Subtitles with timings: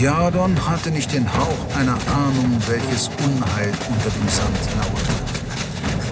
[0.00, 5.12] Jadon hatte nicht den Hauch einer Ahnung, welches Unheil unter dem Sand lauerte.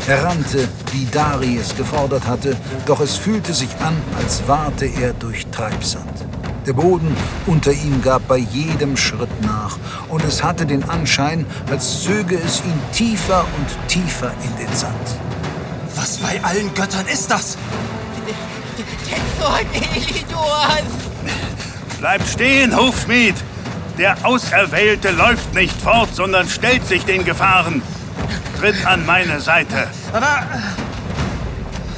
[0.06, 2.54] Er rannte, wie Dari es gefordert hatte,
[2.85, 6.26] doch es fühlte sich an, als warte er durch Treibsand.
[6.66, 7.16] Der Boden
[7.46, 9.78] unter ihm gab bei jedem Schritt nach,
[10.10, 14.94] und es hatte den Anschein, als zöge es ihn tiefer und tiefer in den Sand.
[15.94, 17.56] Was bei allen Göttern ist das?
[19.09, 20.68] Tenzor Elidor!
[21.98, 23.34] Bleibt stehen, Hofschmied!
[23.98, 27.83] Der Auserwählte läuft nicht fort, sondern stellt sich den Gefahren.
[28.61, 29.88] Tritt an meine Seite.
[30.12, 30.47] Aber.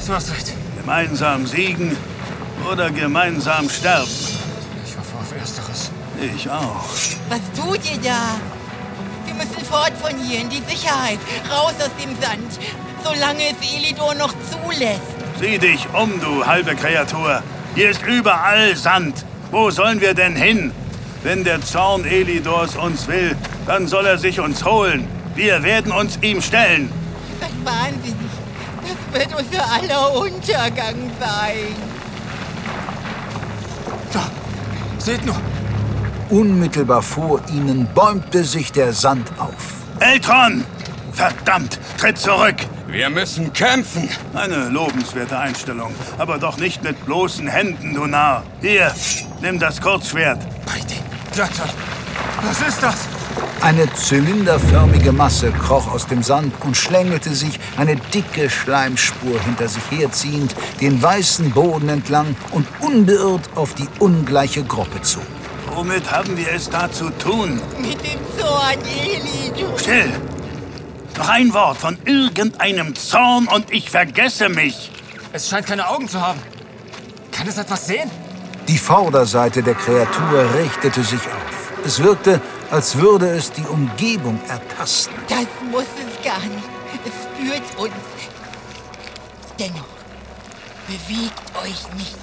[0.07, 0.53] Du hast recht.
[0.79, 1.95] Gemeinsam siegen
[2.71, 4.09] oder gemeinsam sterben.
[4.83, 5.91] Ich hoffe auf Ersteres.
[6.35, 6.85] Ich auch.
[7.29, 8.39] Was tut ihr da?
[9.27, 11.19] Wir müssen fort von hier in die Sicherheit.
[11.51, 12.59] Raus aus dem Sand.
[13.03, 15.01] Solange es Elidor noch zulässt.
[15.39, 17.43] Sieh dich um, du halbe Kreatur.
[17.75, 19.23] Hier ist überall Sand.
[19.51, 20.71] Wo sollen wir denn hin?
[21.23, 23.35] Wenn der Zorn Elidors uns will,
[23.67, 25.07] dann soll er sich uns holen.
[25.35, 26.91] Wir werden uns ihm stellen.
[27.39, 28.31] Das ist wahnsinnig.
[28.81, 31.75] Das wird unser aller Untergang sein.
[34.11, 34.29] Da,
[34.97, 35.35] seht nur.
[36.29, 39.73] Unmittelbar vor ihnen bäumte sich der Sand auf.
[39.99, 40.65] Eltron!
[41.13, 42.55] Verdammt, tritt zurück!
[42.87, 44.09] Wir müssen kämpfen.
[44.33, 48.43] Eine lobenswerte Einstellung, aber doch nicht mit bloßen Händen, du Narr.
[48.59, 48.93] Hier,
[49.41, 50.39] nimm das Kurzschwert.
[50.65, 51.00] Bei den
[51.35, 51.69] Göttern.
[52.43, 53.07] Was ist das?
[53.61, 59.83] Eine zylinderförmige Masse kroch aus dem Sand und schlängelte sich, eine dicke Schleimspur hinter sich
[59.91, 65.19] herziehend, den weißen Boden entlang und unbeirrt auf die ungleiche Gruppe zu.
[65.73, 67.61] Womit haben wir es da zu tun?
[67.79, 69.79] Mit dem Zorn Elidor.
[69.79, 70.11] Still!
[71.17, 74.91] Noch ein Wort von irgendeinem Zorn und ich vergesse mich.
[75.33, 76.39] Es scheint keine Augen zu haben.
[77.31, 78.09] Kann es etwas sehen?
[78.67, 81.71] Die Vorderseite der Kreatur richtete sich auf.
[81.85, 85.15] Es wirkte, als würde es die Umgebung ertasten.
[85.27, 86.69] Das muss es gar nicht.
[87.03, 87.93] Es spürt uns.
[89.59, 89.87] Dennoch,
[90.87, 92.17] bewegt euch nicht.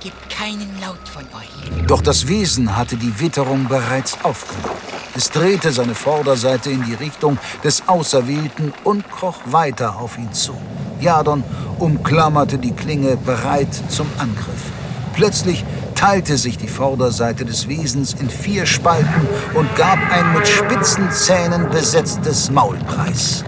[0.00, 1.86] Gebt keinen Laut von euch.
[1.86, 4.76] Doch das Wesen hatte die Witterung bereits aufgenommen.
[5.16, 10.54] Es drehte seine Vorderseite in die Richtung des Auserwählten und kroch weiter auf ihn zu.
[11.00, 11.42] Jadon
[11.78, 14.70] umklammerte die Klinge bereit zum Angriff.
[15.16, 21.10] Plötzlich teilte sich die Vorderseite des Wesens in vier Spalten und gab ein mit spitzen
[21.10, 23.42] Zähnen besetztes Maulpreis.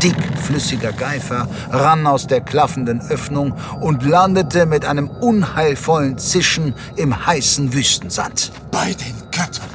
[0.00, 7.74] Dickflüssiger Geifer rann aus der klaffenden Öffnung und landete mit einem unheilvollen Zischen im heißen
[7.74, 8.52] Wüstensand.
[8.70, 9.68] Bei den Göttern.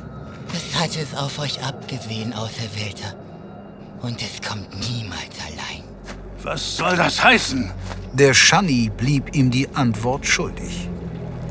[0.53, 3.13] Es hat es auf euch abgesehen, Auserwählter.
[4.01, 5.83] Und es kommt niemals allein.
[6.43, 7.71] Was soll das heißen?
[8.13, 10.89] Der Shani blieb ihm die Antwort schuldig.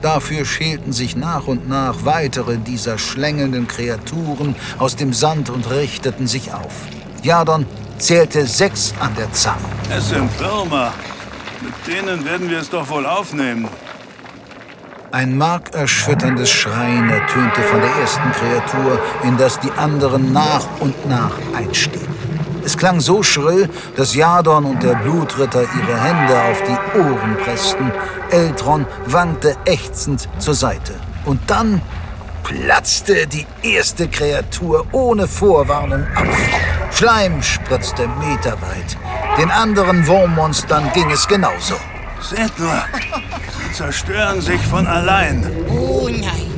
[0.05, 6.27] Dafür schälten sich nach und nach weitere dieser schlängelnden Kreaturen aus dem Sand und richteten
[6.27, 6.75] sich auf.
[7.23, 7.65] Jadon
[7.97, 9.57] zählte sechs an der Zahl.
[9.91, 10.93] Es sind Würmer.
[11.63, 13.67] Mit denen werden wir es doch wohl aufnehmen.
[15.11, 21.33] Ein markerschütterndes Schreien ertönte von der ersten Kreatur, in das die anderen nach und nach
[21.57, 22.14] einstiegen.
[22.65, 27.93] Es klang so schrill, dass Jadon und der Blutritter ihre Hände auf die Ohren pressten.
[28.31, 30.95] Eltron wankte ächzend zur Seite.
[31.27, 31.83] Und dann
[32.43, 36.97] platzte die erste Kreatur ohne Vorwarnung auf.
[36.97, 38.97] Schleim spritzte meterweit.
[39.39, 41.75] Den anderen Wurmmonstern ging es genauso.
[42.21, 42.85] Seht nur,
[43.59, 45.51] sie zerstören sich von allein.
[45.69, 46.51] Oh nein.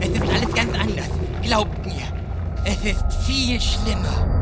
[0.00, 1.10] Es ist alles ganz anders.
[1.42, 2.04] Glaubt mir.
[2.64, 4.33] Es ist viel schlimmer.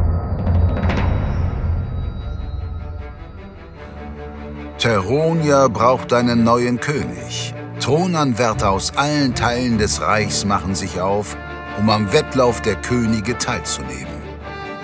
[4.82, 7.54] Teronia braucht einen neuen König.
[7.78, 11.36] Thronanwärter aus allen Teilen des Reichs machen sich auf,
[11.78, 14.20] um am Wettlauf der Könige teilzunehmen.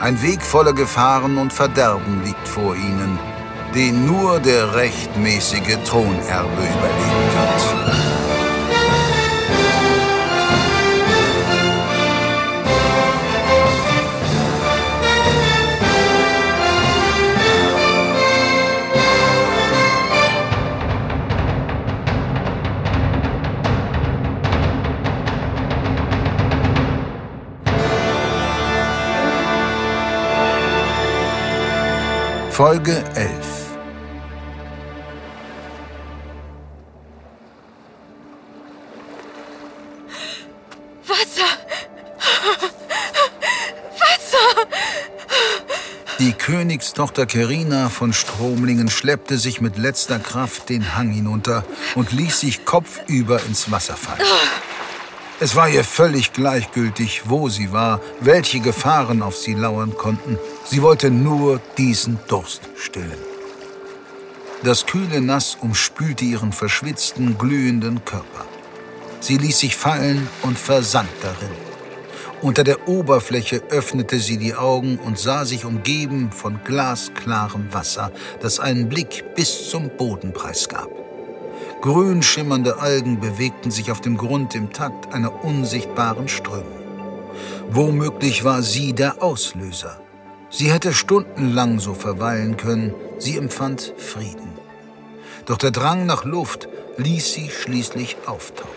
[0.00, 3.18] Ein Weg voller Gefahren und Verderben liegt vor ihnen,
[3.74, 8.37] den nur der rechtmäßige Thronerbe überleben wird.
[32.58, 33.30] Folge 11
[41.06, 41.44] Wasser!
[44.00, 44.66] Wasser!
[46.18, 51.64] Die Königstochter Kerina von Stromlingen schleppte sich mit letzter Kraft den Hang hinunter
[51.94, 54.18] und ließ sich kopfüber ins Wasser fallen.
[55.40, 60.36] Es war ihr völlig gleichgültig, wo sie war, welche Gefahren auf sie lauern konnten.
[60.64, 63.22] Sie wollte nur diesen Durst stillen.
[64.64, 68.46] Das kühle Nass umspülte ihren verschwitzten, glühenden Körper.
[69.20, 71.54] Sie ließ sich fallen und versank darin.
[72.42, 78.58] Unter der Oberfläche öffnete sie die Augen und sah sich umgeben von glasklarem Wasser, das
[78.58, 81.07] einen Blick bis zum Boden preisgab.
[81.80, 86.66] Grün schimmernde Algen bewegten sich auf dem Grund im Takt einer unsichtbaren Strömung.
[87.70, 90.00] Womöglich war sie der Auslöser.
[90.50, 94.58] Sie hätte stundenlang so verweilen können, sie empfand Frieden.
[95.46, 98.74] Doch der Drang nach Luft ließ sie schließlich auftauchen.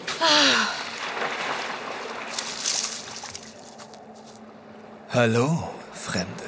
[5.10, 6.44] Hallo, Fremde.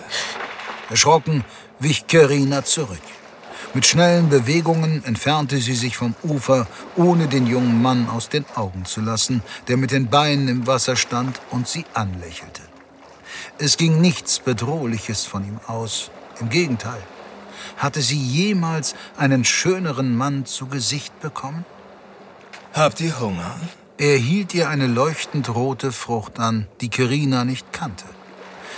[0.90, 1.44] Erschrocken
[1.80, 3.02] wich Kerina zurück.
[3.76, 8.86] Mit schnellen Bewegungen entfernte sie sich vom Ufer, ohne den jungen Mann aus den Augen
[8.86, 12.62] zu lassen, der mit den Beinen im Wasser stand und sie anlächelte.
[13.58, 16.12] Es ging nichts Bedrohliches von ihm aus.
[16.40, 17.02] Im Gegenteil.
[17.78, 21.66] Hatte sie jemals einen schöneren Mann zu Gesicht bekommen?
[22.74, 23.56] Habt ihr Hunger?
[23.98, 28.06] Er hielt ihr eine leuchtend rote Frucht an, die Kerina nicht kannte.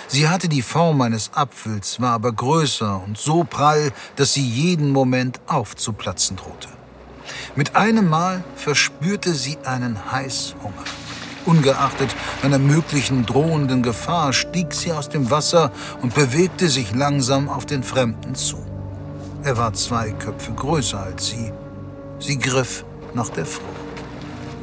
[0.07, 4.91] Sie hatte die Form eines Apfels, war aber größer und so prall, dass sie jeden
[4.91, 6.69] Moment aufzuplatzen drohte.
[7.55, 10.83] Mit einem Mal verspürte sie einen Heißhunger.
[11.45, 15.71] Ungeachtet einer möglichen drohenden Gefahr stieg sie aus dem Wasser
[16.01, 18.57] und bewegte sich langsam auf den Fremden zu.
[19.43, 21.51] Er war zwei Köpfe größer als sie.
[22.19, 23.69] Sie griff nach der Frucht.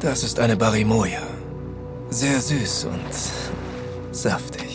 [0.01, 1.21] Das ist eine Barimoja.
[2.09, 4.72] Sehr süß und saftig.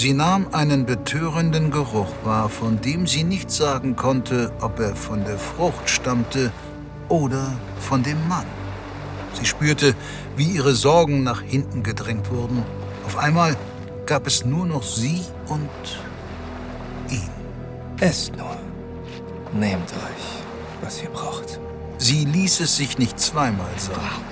[0.00, 5.24] Sie nahm einen betörenden Geruch wahr, von dem sie nicht sagen konnte, ob er von
[5.24, 6.52] der Frucht stammte
[7.08, 8.46] oder von dem Mann.
[9.32, 9.96] Sie spürte,
[10.36, 12.62] wie ihre Sorgen nach hinten gedrängt wurden.
[13.06, 13.56] Auf einmal
[14.06, 15.68] gab es nur noch sie und
[17.10, 17.30] ihn.
[17.98, 18.56] Esst nur.
[19.52, 21.58] Nehmt euch, was ihr braucht.
[21.98, 24.22] Sie ließ es sich nicht zweimal sagen.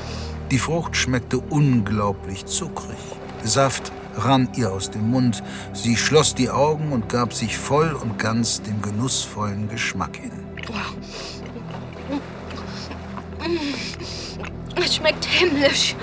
[0.52, 2.98] Die Frucht schmeckte unglaublich zuckrig.
[3.42, 5.42] Der Saft rann ihr aus dem Mund.
[5.72, 10.32] Sie schloss die Augen und gab sich voll und ganz dem genussvollen Geschmack hin.
[14.76, 15.94] Es schmeckt himmlisch.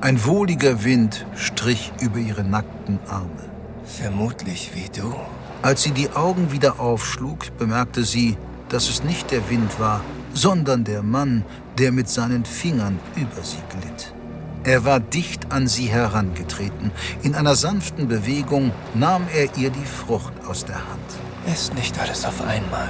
[0.00, 3.50] Ein wohliger Wind strich über ihre nackten Arme.
[3.84, 5.14] Vermutlich wie du.
[5.62, 8.36] Als sie die Augen wieder aufschlug, bemerkte sie,
[8.68, 10.02] dass es nicht der Wind war,
[10.34, 11.44] sondern der Mann,
[11.78, 14.14] der mit seinen Fingern über sie glitt.
[14.64, 16.90] Er war dicht an sie herangetreten.
[17.22, 21.04] In einer sanften Bewegung nahm er ihr die Frucht aus der Hand.
[21.46, 22.88] Esst nicht alles auf einmal.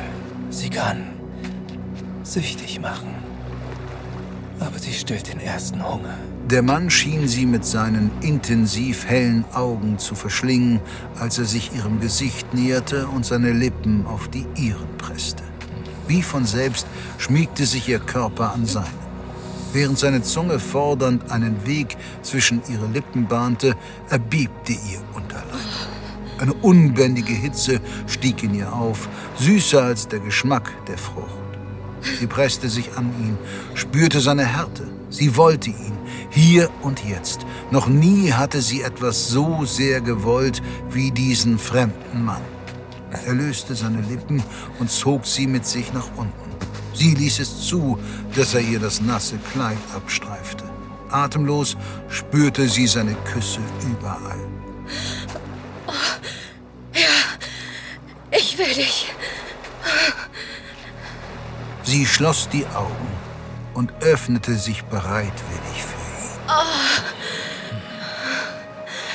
[0.50, 1.02] Sie kann
[2.22, 3.12] süchtig machen.
[4.60, 6.16] Aber sie stillt den ersten Hunger.
[6.48, 10.78] Der Mann schien sie mit seinen intensiv hellen Augen zu verschlingen,
[11.18, 15.42] als er sich ihrem Gesicht näherte und seine Lippen auf die ihren presste.
[16.06, 16.86] Wie von selbst
[17.18, 19.03] schmiegte sich ihr Körper an seinen.
[19.74, 23.74] Während seine Zunge fordernd einen Weg zwischen ihre Lippen bahnte,
[24.08, 25.44] erbebte ihr Unterleib.
[26.38, 31.28] Eine unbändige Hitze stieg in ihr auf, süßer als der Geschmack der Frucht.
[32.20, 33.36] Sie presste sich an ihn,
[33.74, 34.86] spürte seine Härte.
[35.10, 35.98] Sie wollte ihn,
[36.30, 37.40] hier und jetzt.
[37.72, 42.42] Noch nie hatte sie etwas so sehr gewollt wie diesen fremden Mann.
[43.26, 44.40] Er löste seine Lippen
[44.78, 46.43] und zog sie mit sich nach unten.
[46.94, 47.98] Sie ließ es zu,
[48.34, 50.64] dass er ihr das nasse Kleid abstreifte.
[51.10, 51.76] Atemlos
[52.08, 54.38] spürte sie seine Küsse überall.
[58.30, 59.12] Ich will dich.
[61.82, 63.08] Sie schloss die Augen
[63.74, 66.04] und öffnete sich bereitwillig für ihn.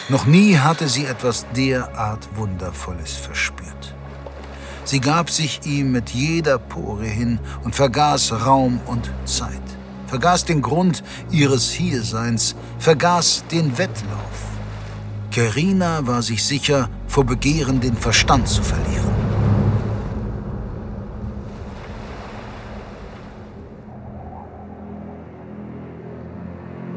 [0.09, 3.59] Noch nie hatte sie etwas derart Wundervolles verspürt.
[4.89, 9.62] Sie gab sich ihm mit jeder Pore hin und vergaß Raum und Zeit,
[10.08, 14.39] vergaß den Grund ihres Hierseins, vergaß den Wettlauf.
[15.29, 19.13] Kerina war sich sicher, vor Begehren den Verstand zu verlieren.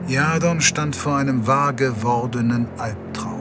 [0.09, 3.32] Jadon stand vor einem wahr gewordenen Albtraum.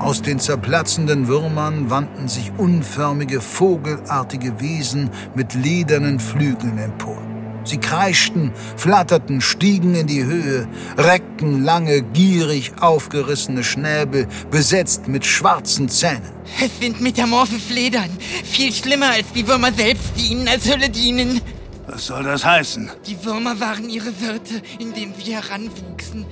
[0.00, 7.18] Aus den zerplatzenden Würmern wandten sich unförmige, vogelartige Wesen mit ledernen Flügeln empor.
[7.64, 10.66] Sie kreischten, flatterten, stiegen in die Höhe,
[10.96, 16.32] reckten lange, gierig aufgerissene Schnäbel, besetzt mit schwarzen Zähnen.
[16.64, 18.10] Es sind metamorphe Fledern.
[18.42, 21.42] Viel schlimmer als die Würmer selbst, die ihnen als Hülle dienen.
[21.86, 22.90] Was soll das heißen?
[23.06, 26.24] Die Würmer waren ihre Wirte, indem wir heranwuchsen.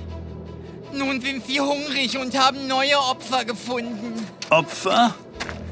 [0.93, 4.25] Nun sind sie hungrig und haben neue Opfer gefunden.
[4.49, 5.13] Opfer?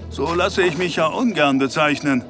[0.09, 2.23] So lasse ich mich ja ungern bezeichnen.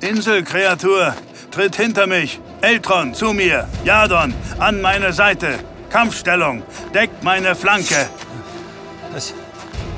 [0.00, 1.14] Inselkreatur,
[1.50, 2.40] tritt hinter mich.
[2.60, 3.68] Eltron, zu mir.
[3.84, 5.58] Jadon, an meine Seite.
[5.90, 8.08] Kampfstellung, deckt meine Flanke.
[9.12, 9.32] Das,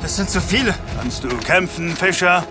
[0.03, 0.75] das sind zu viele.
[0.99, 2.45] Kannst du kämpfen, Fischer?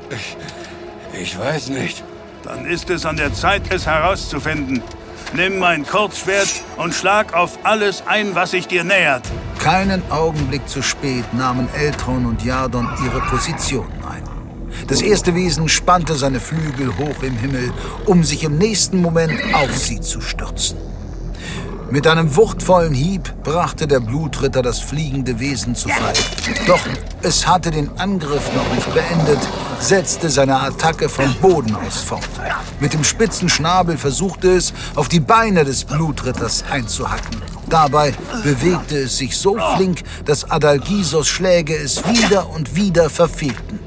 [1.21, 2.03] Ich weiß nicht.
[2.43, 4.83] Dann ist es an der Zeit, es herauszufinden.
[5.35, 9.23] Nimm mein Kurzschwert und schlag auf alles ein, was sich dir nähert.
[9.59, 14.23] Keinen Augenblick zu spät nahmen Eltron und Jadon ihre Positionen ein.
[14.87, 17.73] Das erste Wesen spannte seine Flügel hoch im Himmel,
[18.05, 20.77] um sich im nächsten Moment auf sie zu stürzen.
[21.91, 26.13] Mit einem wuchtvollen Hieb brachte der Blutritter das fliegende Wesen zu Fall.
[26.65, 26.79] Doch
[27.21, 29.39] es hatte den Angriff noch nicht beendet,
[29.79, 32.27] setzte seine Attacke vom Boden aus fort.
[32.79, 37.41] Mit dem spitzen Schnabel versuchte es, auf die Beine des Blutritters einzuhacken.
[37.69, 38.13] Dabei
[38.43, 43.84] bewegte es sich so flink, dass Adalgisos Schläge es wieder und wieder verfehlten.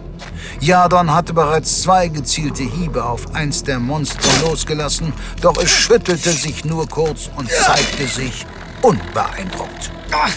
[0.60, 6.64] Jadon hatte bereits zwei gezielte Hiebe auf eins der Monster losgelassen, doch es schüttelte sich
[6.64, 8.44] nur kurz und zeigte sich
[8.82, 9.92] unbeeindruckt.
[10.10, 10.32] Ach,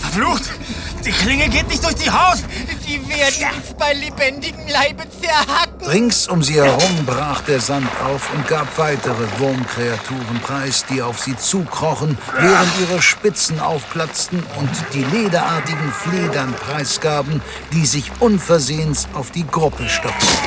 [0.00, 0.50] verflucht!
[1.04, 2.38] Die Klinge geht nicht durch die Haut!
[2.86, 5.88] Sie werden uns bei lebendigem Leibe zerhacken.
[5.88, 11.18] Rings um sie herum brach der Sand auf und gab weitere Wurmkreaturen preis, die auf
[11.18, 17.40] sie zukrochen, während ihre Spitzen aufplatzten und die lederartigen Fledern preisgaben,
[17.72, 20.38] die sich unversehens auf die Gruppe stürzten.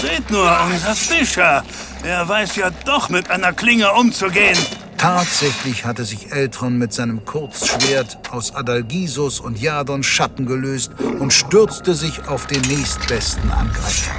[0.00, 1.64] Seht nur, unser Fischer.
[2.04, 4.56] Er weiß ja doch mit einer Klinge umzugehen.
[4.98, 10.90] Tatsächlich hatte sich Eltron mit seinem Kurzschwert aus Adalgisos und Jadons Schatten gelöst
[11.20, 14.10] und stürzte sich auf den nächstbesten Angreifer.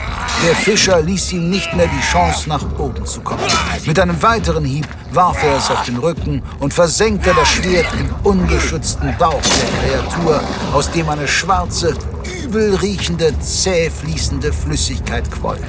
[0.45, 3.43] Der Fischer ließ ihm nicht mehr die Chance, nach oben zu kommen.
[3.85, 8.15] Mit einem weiteren Hieb warf er es auf den Rücken und versenkte das Schwert im
[8.23, 11.93] ungeschützten Bauch der Kreatur, aus dem eine schwarze,
[12.41, 15.59] übel riechende, zäh fließende Flüssigkeit quoll.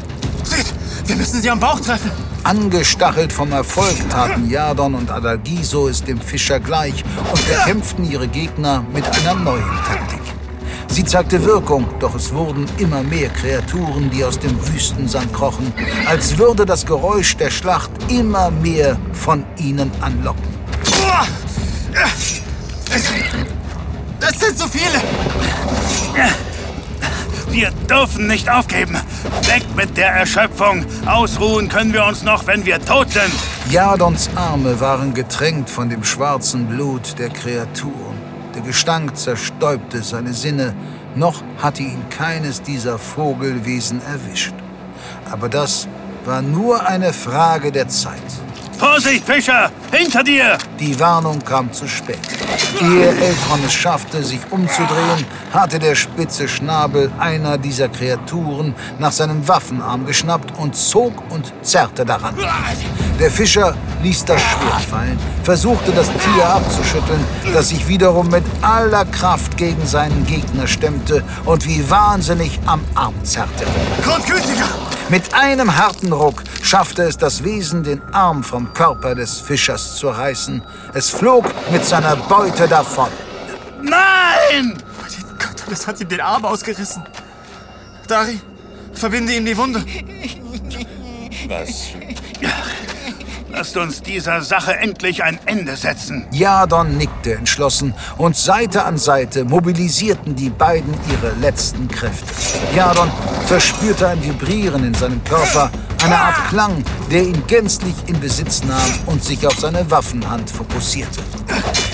[1.07, 2.11] Wir müssen sie am Bauch treffen.
[2.45, 8.85] Angestachelt vom Erfolg taten Jadon und Adalgiso es dem Fischer gleich und bekämpften ihre Gegner
[8.93, 10.21] mit einer neuen Taktik.
[10.89, 15.73] Sie zeigte Wirkung, doch es wurden immer mehr Kreaturen, die aus dem Wüstensand krochen,
[16.07, 20.49] als würde das Geräusch der Schlacht immer mehr von ihnen anlocken.
[24.19, 25.01] Das sind zu viele!
[27.51, 28.97] Wir dürfen nicht aufgeben.
[29.47, 30.85] Weg mit der Erschöpfung.
[31.05, 33.33] Ausruhen können wir uns noch, wenn wir tot sind.
[33.71, 38.17] Jadons Arme waren getränkt von dem schwarzen Blut der Kreaturen.
[38.55, 40.75] Der Gestank zerstäubte seine Sinne,
[41.17, 44.55] noch hatte ihn keines dieser Vogelwesen erwischt.
[45.31, 45.89] Aber das
[46.25, 48.23] war nur eine Frage der Zeit.
[48.81, 49.71] Vorsicht, Fischer!
[49.93, 50.57] Hinter dir!
[50.79, 52.19] Die Warnung kam zu spät.
[52.81, 59.47] Ehe Eltron es schaffte, sich umzudrehen, hatte der spitze Schnabel einer dieser Kreaturen nach seinem
[59.47, 62.35] Waffenarm geschnappt und zog und zerrte daran.
[63.19, 67.23] Der Fischer ließ das Schwert fallen, versuchte das Tier abzuschütteln,
[67.53, 73.15] das sich wiederum mit aller Kraft gegen seinen Gegner stemmte und wie wahnsinnig am Arm
[73.25, 73.67] zerrte.
[74.03, 74.71] Grundgütiger!
[75.11, 80.09] Mit einem harten Ruck schaffte es das Wesen, den Arm vom Körper des Fischers zu
[80.09, 80.63] reißen.
[80.95, 83.09] Es flog mit seiner Beute davon.
[83.83, 84.77] Nein!
[85.39, 87.03] Gott, das hat ihm den Arm ausgerissen.
[88.07, 88.41] Dari,
[88.93, 89.85] verbinde ihm die Wunde.
[91.49, 91.93] Was?
[93.53, 96.25] Lasst uns dieser Sache endlich ein Ende setzen.
[96.31, 102.33] Jadon nickte entschlossen und Seite an Seite mobilisierten die beiden ihre letzten Kräfte.
[102.77, 103.11] Jadon
[103.47, 105.71] verspürte ein Vibrieren in seinem Körper,
[106.05, 111.21] eine Art Klang, der ihn gänzlich in Besitz nahm und sich auf seine Waffenhand fokussierte.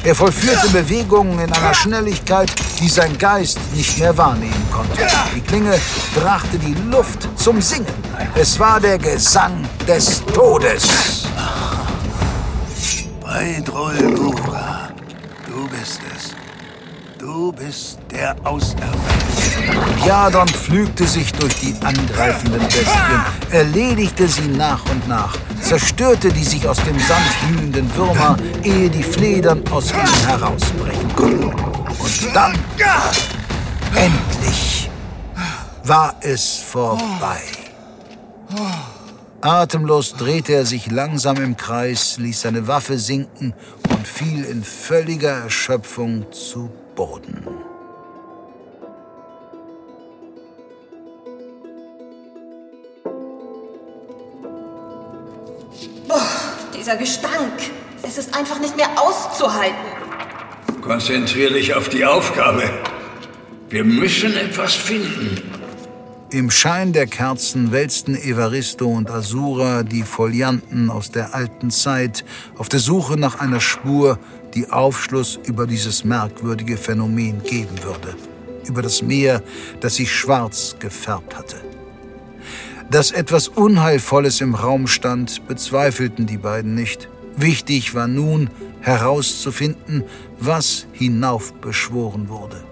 [0.05, 5.07] Er vollführte Bewegungen in einer Schnelligkeit, die sein Geist nicht mehr wahrnehmen konnte.
[5.35, 5.79] Die Klinge
[6.15, 7.87] brachte die Luft zum Singen.
[8.35, 11.27] Es war der Gesang des Todes.
[13.21, 14.89] Beidrol Gura,
[15.47, 16.46] du bist es.
[17.19, 20.07] Du bist der Auserwählte.
[20.07, 26.69] Jadon pflügte sich durch die angreifenden Bestien, erledigte sie nach und nach, zerstörte die sich
[26.69, 31.55] aus dem Sand wühlenden Würmer, ehe die Fledern aus ihnen herausbrechen konnten.
[31.55, 32.53] Und dann,
[33.95, 34.91] endlich,
[35.85, 37.41] war es vorbei.
[39.41, 43.55] Atemlos drehte er sich langsam im Kreis, ließ seine Waffe sinken
[43.89, 47.47] und fiel in völliger Erschöpfung zu Boden.
[56.77, 57.53] Dieser Gestank.
[58.03, 59.75] Es ist einfach nicht mehr auszuhalten.
[60.81, 62.63] Konzentrier dich auf die Aufgabe.
[63.69, 65.43] Wir müssen etwas finden.
[66.31, 72.25] Im Schein der Kerzen wälzten Evaristo und Asura die Folianten aus der alten Zeit
[72.57, 74.19] auf der Suche nach einer Spur,
[74.57, 78.17] die Aufschluss über dieses merkwürdige Phänomen geben würde.
[78.67, 79.43] Über das Meer,
[79.81, 81.57] das sich schwarz gefärbt hatte.
[82.91, 87.09] Dass etwas Unheilvolles im Raum stand, bezweifelten die beiden nicht.
[87.37, 88.49] Wichtig war nun
[88.81, 90.05] herauszufinden,
[90.41, 92.65] was hinaufbeschworen wurde.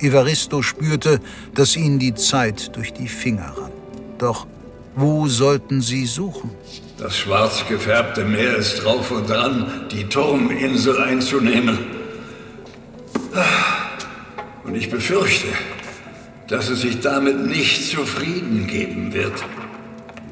[0.00, 1.20] Evaristo spürte,
[1.54, 3.72] dass ihnen die Zeit durch die Finger rann.
[4.18, 4.46] Doch
[4.96, 6.50] wo sollten sie suchen?
[6.98, 11.78] Das schwarz gefärbte Meer ist drauf und dran, die Turminsel einzunehmen.
[14.64, 15.48] Und ich befürchte,
[16.48, 19.32] dass es sich damit nicht zufrieden geben wird.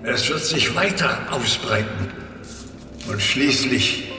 [0.05, 2.09] Es wird sich weiter ausbreiten
[3.09, 4.11] und schließlich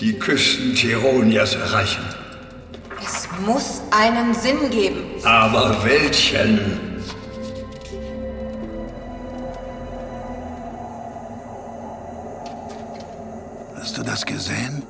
[0.00, 2.02] die Küsten Tironias erreichen.
[3.04, 5.00] Es muss einen Sinn geben.
[5.24, 6.91] Aber welchen?
[14.12, 14.82] Das gesehen?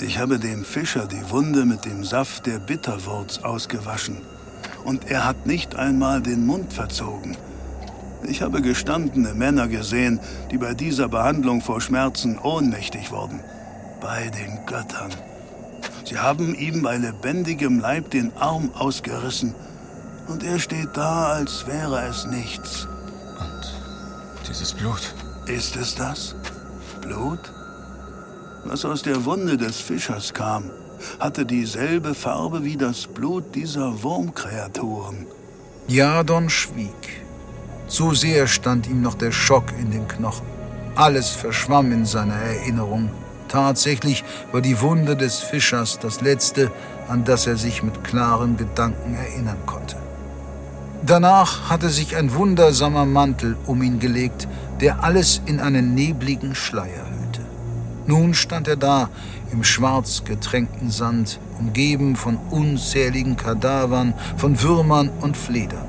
[0.00, 4.18] Ich habe dem Fischer die Wunde mit dem Saft der Bitterwurz ausgewaschen.
[4.84, 7.36] Und er hat nicht einmal den Mund verzogen.
[8.22, 10.20] Ich habe gestandene Männer gesehen,
[10.52, 13.40] die bei dieser Behandlung vor Schmerzen ohnmächtig wurden.
[14.00, 15.10] Bei den Göttern.
[16.04, 19.56] Sie haben ihm bei lebendigem Leib den Arm ausgerissen.
[20.28, 22.86] Und er steht da, als wäre es nichts.
[23.40, 25.14] Und dieses Blut?
[25.46, 26.36] Ist es das?
[27.00, 27.57] Blut?
[28.70, 30.64] Was aus der Wunde des Fischers kam,
[31.18, 35.26] hatte dieselbe Farbe wie das Blut dieser Wurmkreaturen.
[35.86, 37.22] Jadon schwieg.
[37.86, 40.46] Zu sehr stand ihm noch der Schock in den Knochen.
[40.96, 43.08] Alles verschwamm in seiner Erinnerung.
[43.48, 44.22] Tatsächlich
[44.52, 46.70] war die Wunde des Fischers das letzte,
[47.08, 49.96] an das er sich mit klaren Gedanken erinnern konnte.
[51.06, 54.46] Danach hatte sich ein wundersamer Mantel um ihn gelegt,
[54.82, 57.17] der alles in einen nebligen Schleier hüllte.
[58.08, 59.10] Nun stand er da
[59.52, 65.84] im schwarz getränkten Sand, umgeben von unzähligen Kadavern, von Würmern und Fledern.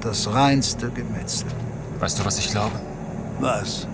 [0.00, 1.46] Das reinste Gemetzel.
[2.00, 2.74] Weißt du, was ich glaube?
[3.38, 3.86] Was?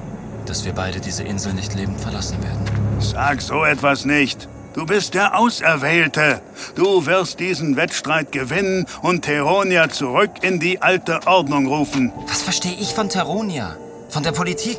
[0.47, 2.65] Dass wir beide diese Insel nicht lebend verlassen werden.
[3.01, 4.49] Sag so etwas nicht.
[4.73, 6.41] Du bist der Auserwählte.
[6.75, 12.15] Du wirst diesen Wettstreit gewinnen und Teronia zurück in die alte Ordnung rufen.
[12.29, 13.77] Was verstehe ich von Teronia?
[14.09, 14.79] Von der Politik?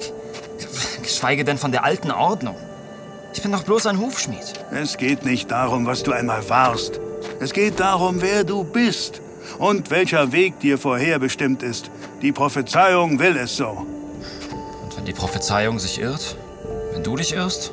[1.04, 2.56] Geschweige denn von der alten Ordnung.
[3.34, 4.54] Ich bin doch bloß ein Hufschmied.
[4.72, 7.00] Es geht nicht darum, was du einmal warst.
[7.40, 9.22] Es geht darum, wer du bist
[9.60, 11.92] und welcher Weg dir vorherbestimmt ist.
[12.22, 13.86] Die Prophezeiung will es so.
[14.84, 16.38] Und wenn die Prophezeiung sich irrt?
[16.92, 17.72] Wenn du dich irrst?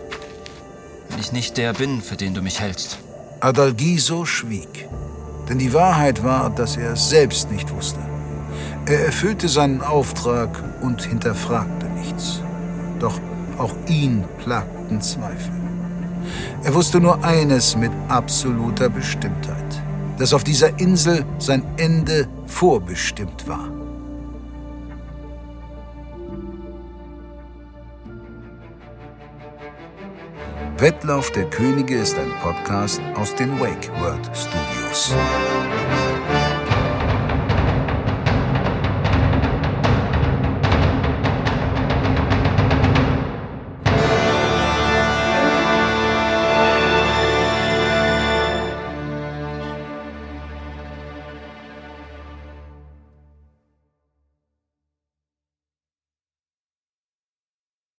[1.08, 2.98] Wenn ich nicht der bin, für den du mich hältst?
[3.40, 4.88] Adalgiso schwieg.
[5.48, 8.00] Denn die Wahrheit war, dass er es selbst nicht wusste.
[8.86, 12.40] Er erfüllte seinen Auftrag und hinterfragte nichts.
[12.98, 13.18] Doch
[13.58, 15.52] auch ihn plagten Zweifel.
[16.64, 19.82] Er wusste nur eines mit absoluter Bestimmtheit,
[20.18, 23.68] dass auf dieser Insel sein Ende vorbestimmt war.
[30.78, 35.14] Wettlauf der Könige ist ein Podcast aus den Wake World Studios.